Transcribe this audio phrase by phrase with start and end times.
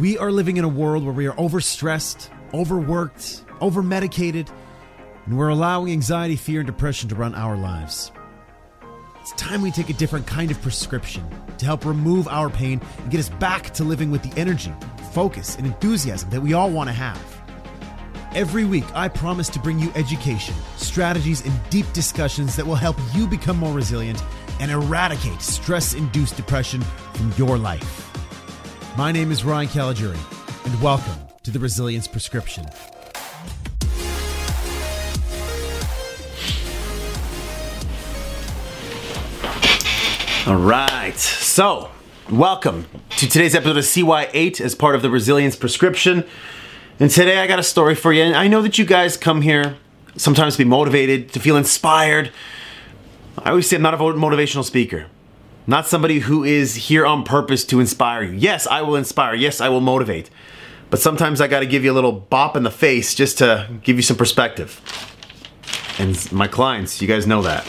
[0.00, 4.50] We are living in a world where we are overstressed, overworked, overmedicated,
[5.24, 8.12] and we're allowing anxiety, fear, and depression to run our lives.
[9.22, 11.26] It's time we take a different kind of prescription
[11.56, 14.74] to help remove our pain and get us back to living with the energy,
[15.12, 17.22] focus, and enthusiasm that we all want to have.
[18.34, 22.96] Every week, I promise to bring you education, strategies, and deep discussions that will help
[23.14, 24.22] you become more resilient
[24.60, 26.82] and eradicate stress induced depression
[27.14, 28.15] from your life.
[28.96, 32.64] My name is Ryan Caligiuri, and welcome to the Resilience Prescription.
[40.46, 41.14] All right.
[41.14, 41.90] So,
[42.30, 42.86] welcome
[43.18, 46.24] to today's episode of CYA as part of the Resilience Prescription.
[46.98, 48.22] And today I got a story for you.
[48.22, 49.76] And I know that you guys come here
[50.16, 52.32] sometimes to be motivated, to feel inspired.
[53.36, 55.08] I always say I'm not a motivational speaker.
[55.66, 58.34] Not somebody who is here on purpose to inspire you.
[58.34, 59.34] Yes, I will inspire.
[59.34, 60.30] Yes, I will motivate.
[60.90, 63.68] But sometimes I got to give you a little bop in the face just to
[63.82, 64.80] give you some perspective.
[65.98, 67.66] And my clients, you guys know that.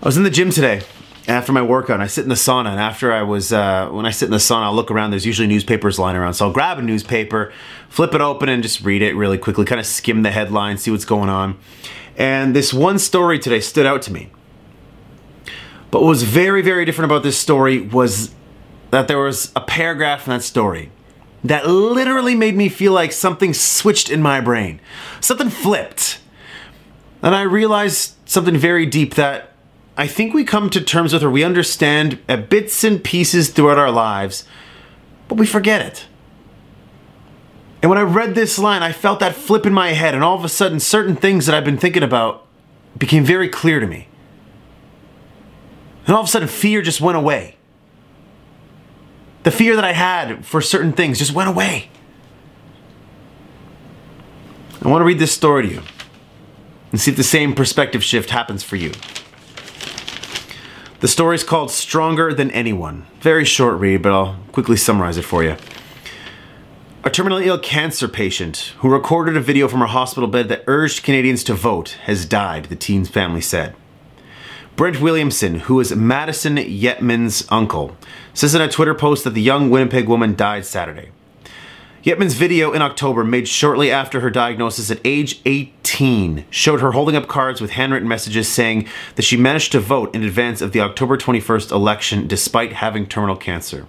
[0.00, 0.82] I was in the gym today
[1.26, 1.94] after my workout.
[1.94, 4.30] And I sit in the sauna, and after I was, uh, when I sit in
[4.30, 5.10] the sauna, I'll look around.
[5.10, 7.52] There's usually newspapers lying around, so I'll grab a newspaper,
[7.88, 10.90] flip it open, and just read it really quickly, kind of skim the headlines, see
[10.90, 11.58] what's going on.
[12.16, 14.30] And this one story today stood out to me.
[15.92, 18.34] But what was very, very different about this story was
[18.90, 20.90] that there was a paragraph in that story
[21.44, 24.80] that literally made me feel like something switched in my brain.
[25.20, 26.18] Something flipped.
[27.20, 29.52] And I realized something very deep that
[29.94, 33.76] I think we come to terms with or we understand at bits and pieces throughout
[33.76, 34.44] our lives,
[35.28, 36.06] but we forget it.
[37.82, 40.36] And when I read this line, I felt that flip in my head, and all
[40.36, 42.46] of a sudden, certain things that I've been thinking about
[42.96, 44.08] became very clear to me.
[46.06, 47.56] And all of a sudden, fear just went away.
[49.44, 51.90] The fear that I had for certain things just went away.
[54.82, 55.82] I want to read this story to you
[56.90, 58.92] and see if the same perspective shift happens for you.
[61.00, 63.06] The story is called Stronger Than Anyone.
[63.20, 65.56] Very short read, but I'll quickly summarize it for you.
[67.04, 71.02] A terminally ill cancer patient who recorded a video from her hospital bed that urged
[71.02, 73.74] Canadians to vote has died, the teen's family said.
[74.74, 77.94] Brent Williamson, who is Madison Yetman's uncle,
[78.32, 81.10] says in a Twitter post that the young Winnipeg woman died Saturday.
[82.02, 87.14] Yetman's video in October, made shortly after her diagnosis at age 18, showed her holding
[87.14, 90.80] up cards with handwritten messages saying that she managed to vote in advance of the
[90.80, 93.86] October 21st election despite having terminal cancer.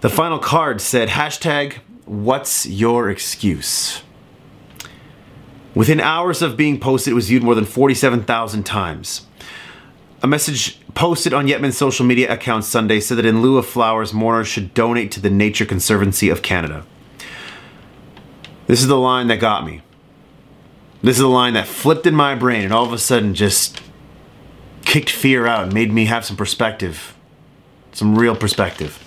[0.00, 4.02] The final card said hashtag what's your excuse?
[5.74, 9.26] Within hours of being posted, it was viewed more than 47,000 times.
[10.22, 14.14] A message posted on Yetman's social media account Sunday said that in lieu of flowers,
[14.14, 16.86] mourners should donate to the Nature Conservancy of Canada.
[18.68, 19.82] This is the line that got me.
[21.02, 23.82] This is the line that flipped in my brain and all of a sudden just
[24.84, 27.16] kicked fear out and made me have some perspective.
[27.90, 29.00] Some real perspective.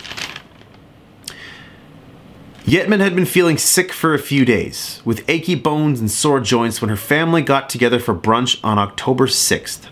[2.66, 6.82] Yetman had been feeling sick for a few days, with achy bones and sore joints
[6.82, 9.86] when her family got together for brunch on October 6th.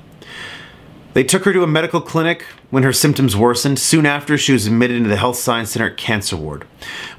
[1.15, 3.79] They took her to a medical clinic when her symptoms worsened.
[3.79, 6.67] Soon after, she was admitted into the Health Science Center cancer ward.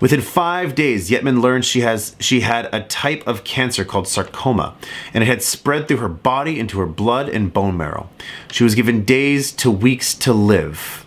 [0.01, 4.75] Within five days, Yetman learned she has she had a type of cancer called sarcoma,
[5.13, 8.09] and it had spread through her body into her blood and bone marrow.
[8.51, 11.05] She was given days to weeks to live.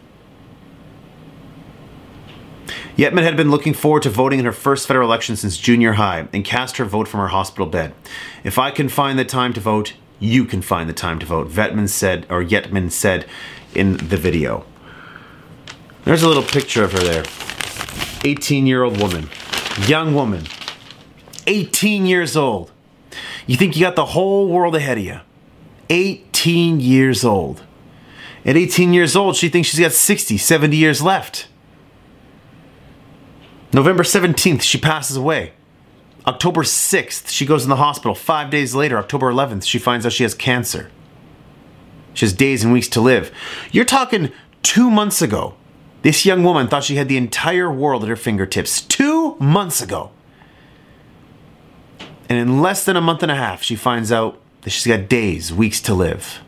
[2.96, 6.26] Yetman had been looking forward to voting in her first federal election since junior high
[6.32, 7.94] and cast her vote from her hospital bed.
[8.42, 11.48] If I can find the time to vote, you can find the time to vote.
[11.48, 13.26] Vetman said, or Yetman said
[13.74, 14.64] in the video.
[16.04, 17.24] There's a little picture of her there.
[18.24, 19.28] 18 year old woman,
[19.86, 20.44] young woman,
[21.46, 22.70] 18 years old.
[23.46, 25.20] You think you got the whole world ahead of you.
[25.90, 27.62] 18 years old.
[28.44, 31.48] At 18 years old, she thinks she's got 60, 70 years left.
[33.72, 35.52] November 17th, she passes away.
[36.28, 38.14] October 6th, she goes in the hospital.
[38.14, 40.90] Five days later, October 11th, she finds out she has cancer.
[42.12, 43.32] She has days and weeks to live.
[43.72, 44.30] You're talking
[44.62, 45.54] two months ago.
[46.02, 48.82] This young woman thought she had the entire world at her fingertips.
[48.82, 50.10] Two months ago.
[52.28, 55.08] And in less than a month and a half, she finds out that she's got
[55.08, 56.40] days, weeks to live.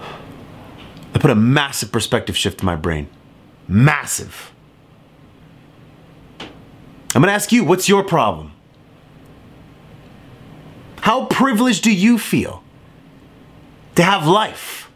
[0.00, 3.08] I put a massive perspective shift in my brain.
[3.66, 4.52] Massive.
[7.14, 8.52] I'm going to ask you, what's your problem?
[11.00, 12.62] How privileged do you feel
[13.96, 14.90] to have life?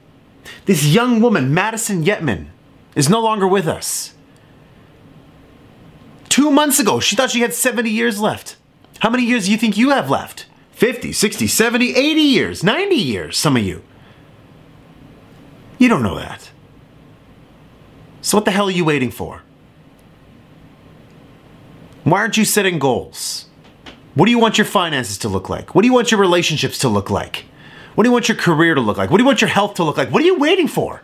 [0.66, 2.46] This young woman, Madison Yetman,
[2.94, 4.14] is no longer with us.
[6.28, 8.56] Two months ago, she thought she had 70 years left.
[9.00, 10.46] How many years do you think you have left?
[10.72, 13.82] 50, 60, 70, 80 years, 90 years, some of you.
[15.78, 16.50] You don't know that.
[18.20, 19.43] So, what the hell are you waiting for?
[22.05, 23.47] Why aren't you setting goals?
[24.15, 25.75] What do you want your finances to look like?
[25.75, 27.47] What do you want your relationships to look like?
[27.95, 29.11] What do you want your career to look like?
[29.11, 30.11] What do you want your health to look like?
[30.11, 31.03] What are you waiting for?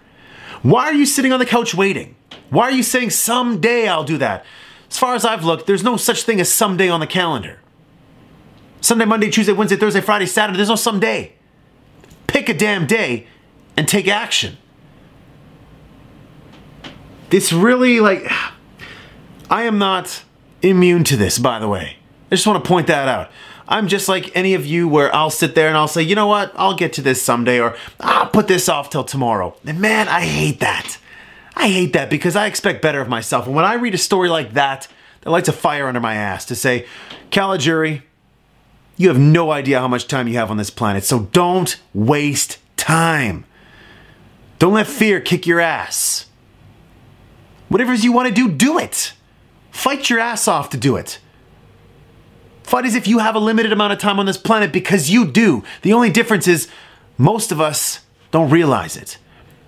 [0.62, 2.16] Why are you sitting on the couch waiting?
[2.50, 4.44] Why are you saying someday I'll do that?
[4.90, 7.60] As far as I've looked, there's no such thing as someday on the calendar.
[8.80, 11.32] Sunday, Monday, Tuesday, Wednesday, Thursday, Friday, Saturday, there's no someday.
[12.26, 13.26] Pick a damn day
[13.76, 14.58] and take action.
[17.30, 18.30] This really, like,
[19.50, 20.24] I am not
[20.62, 21.96] immune to this, by the way.
[22.30, 23.30] I just want to point that out.
[23.68, 26.26] I'm just like any of you where I'll sit there and I'll say, you know
[26.26, 29.56] what, I'll get to this someday, or I'll put this off till tomorrow.
[29.64, 30.98] And man, I hate that.
[31.54, 33.46] I hate that because I expect better of myself.
[33.46, 34.88] And when I read a story like that,
[35.20, 36.86] that lights a fire under my ass to say,
[37.30, 38.02] Caligiuri,
[38.96, 42.58] you have no idea how much time you have on this planet, so don't waste
[42.76, 43.44] time.
[44.58, 46.26] Don't let fear kick your ass.
[47.68, 49.14] Whatever you want to do, do it.
[49.70, 51.18] Fight your ass off to do it.
[52.62, 55.26] Fight as if you have a limited amount of time on this planet because you
[55.26, 55.64] do.
[55.82, 56.68] The only difference is
[57.18, 58.00] most of us
[58.30, 59.18] don't realize it.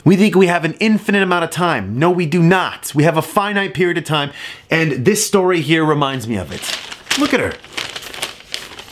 [0.05, 1.99] We think we have an infinite amount of time.
[1.99, 2.95] No, we do not.
[2.95, 4.33] We have a finite period of time,
[4.71, 7.21] and this story here reminds me of it.
[7.21, 7.53] Look at her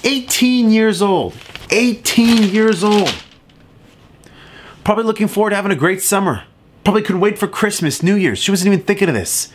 [0.04, 1.34] 18 years old.
[1.70, 3.14] 18 years old.
[4.84, 6.44] Probably looking forward to having a great summer.
[6.84, 8.38] Probably couldn't wait for Christmas, New Year's.
[8.38, 9.52] She wasn't even thinking of this.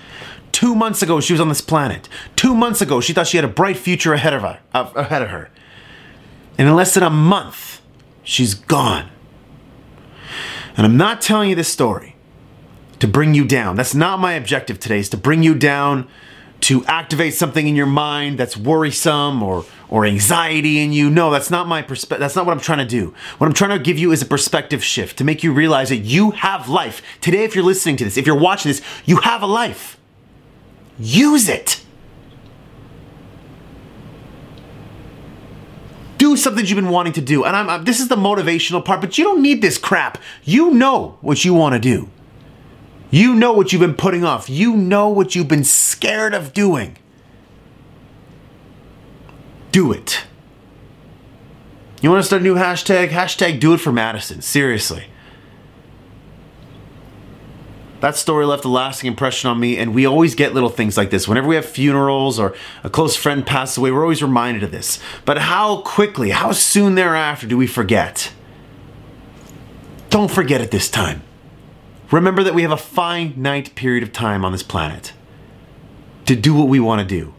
[0.55, 2.07] Two months ago, she was on this planet.
[2.37, 4.59] Two months ago, she thought she had a bright future ahead of her.
[4.73, 5.49] Uh, ahead of her.
[6.57, 7.81] And in less than a month,
[8.23, 9.09] she's gone.
[10.77, 12.15] And I'm not telling you this story
[12.99, 13.75] to bring you down.
[13.75, 16.07] That's not my objective today, is to bring you down,
[16.61, 21.09] to activate something in your mind that's worrisome or or anxiety in you.
[21.09, 22.21] No, that's not my perspective.
[22.21, 23.13] That's not what I'm trying to do.
[23.39, 25.97] What I'm trying to give you is a perspective shift to make you realize that
[25.97, 27.01] you have life.
[27.19, 29.99] Today, if you're listening to this, if you're watching this, you have a life.
[30.97, 31.81] Use it.
[36.17, 37.43] Do something you've been wanting to do.
[37.43, 40.17] And I'm, I'm, this is the motivational part, but you don't need this crap.
[40.43, 42.09] You know what you want to do.
[43.11, 44.49] You know what you've been putting off.
[44.49, 46.97] You know what you've been scared of doing.
[49.71, 50.23] Do it.
[52.01, 53.09] You want to start a new hashtag?
[53.09, 54.41] Hashtag do it for Madison.
[54.41, 55.07] Seriously
[58.05, 61.09] that story left a lasting impression on me, and we always get little things like
[61.09, 61.27] this.
[61.27, 62.53] Whenever we have funerals or
[62.83, 64.99] a close friend passes away, we're always reminded of this.
[65.25, 68.31] But how quickly, how soon thereafter do we forget?
[70.11, 71.23] Don't forget it this time.
[72.11, 75.13] Remember that we have a finite period of time on this planet
[76.27, 77.33] to do what we want to do.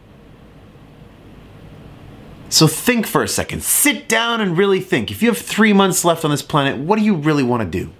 [2.49, 3.63] So think for a second.
[3.63, 5.11] Sit down and really think.
[5.11, 7.79] If you have three months left on this planet, what do you really want to
[7.79, 7.93] do?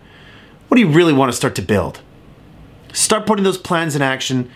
[0.67, 2.01] What do you really want to start to build?
[2.93, 4.49] Start putting those plans in action.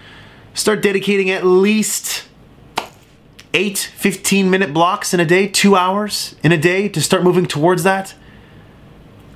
[0.53, 2.27] Start dedicating at least
[3.53, 7.45] eight 15 minute blocks in a day, two hours in a day to start moving
[7.45, 8.13] towards that.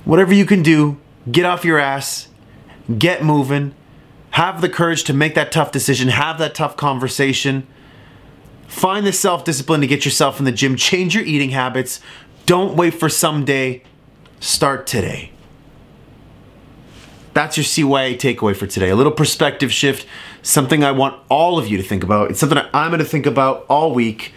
[0.04, 0.98] Whatever you can do,
[1.30, 2.28] get off your ass,
[2.98, 3.74] get moving,
[4.30, 7.66] have the courage to make that tough decision, have that tough conversation.
[8.68, 12.00] Find the self discipline to get yourself in the gym, change your eating habits.
[12.46, 13.82] Don't wait for someday,
[14.40, 15.32] start today.
[17.36, 18.88] That's your CYA takeaway for today.
[18.88, 20.06] A little perspective shift,
[20.40, 22.30] something I want all of you to think about.
[22.30, 24.32] It's something I'm going to think about all week.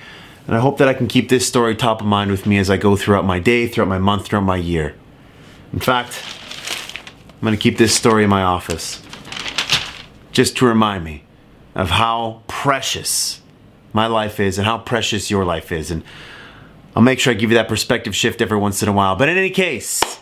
[0.46, 2.70] And I hope that I can keep this story top of mind with me as
[2.70, 4.96] I go throughout my day, throughout my month, throughout my year.
[5.72, 6.22] In fact,
[7.36, 9.01] I'm going to keep this story in my office
[10.34, 11.24] just to remind me
[11.75, 13.39] of how precious
[13.94, 15.89] my life is and how precious your life is.
[15.89, 16.03] And
[16.98, 19.15] I'll make sure I give you that perspective shift every once in a while.
[19.15, 20.20] But in any case,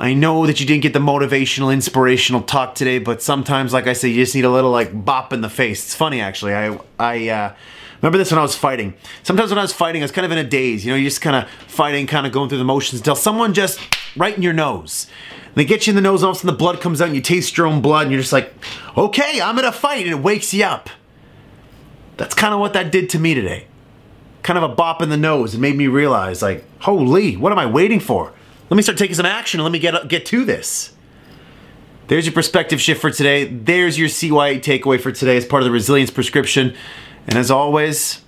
[0.00, 3.94] I know that you didn't get the motivational, inspirational talk today, but sometimes, like I
[3.94, 5.84] say, you just need a little like bop in the face.
[5.84, 6.54] It's funny actually.
[6.54, 7.54] I I uh,
[8.00, 8.94] remember this when I was fighting.
[9.24, 10.84] Sometimes when I was fighting, I was kind of in a daze.
[10.84, 13.54] You know, you're just kind of fighting, kind of going through the motions until someone
[13.54, 13.80] just
[14.16, 15.08] right in your nose.
[15.46, 17.06] And they get you in the nose, all of a sudden the blood comes out,
[17.06, 18.54] and you taste your own blood, and you're just like,
[18.96, 20.90] okay, I'm in a fight, and it wakes you up.
[22.18, 23.66] That's kind of what that did to me today.
[24.44, 25.54] Kind of a bop in the nose.
[25.54, 28.32] It made me realize, like, holy, what am I waiting for?
[28.70, 30.94] Let me start taking some action and let me get uh, get to this.
[32.08, 33.44] There's your perspective shift for today.
[33.44, 36.74] There's your CYA takeaway for today as part of the resilience prescription.
[37.26, 38.22] And as always,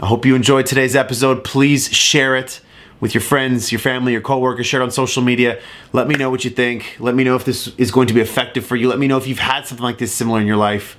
[0.00, 1.42] I hope you enjoyed today's episode.
[1.42, 2.60] Please share it
[3.00, 5.60] with your friends, your family, your coworkers, share it on social media.
[5.92, 6.96] Let me know what you think.
[7.00, 8.88] Let me know if this is going to be effective for you.
[8.88, 10.96] Let me know if you've had something like this similar in your life.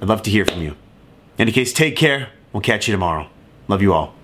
[0.00, 0.70] I'd love to hear from you.
[1.38, 2.30] In any case, take care.
[2.52, 3.28] We'll catch you tomorrow.
[3.68, 4.14] Love you all.